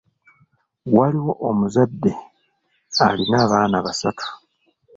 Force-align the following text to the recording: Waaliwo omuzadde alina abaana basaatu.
Waaliwo 0.95 1.33
omuzadde 1.47 2.11
alina 3.05 3.35
abaana 3.45 3.77
basaatu. 3.85 4.27